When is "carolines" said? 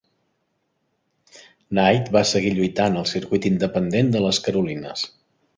4.49-5.09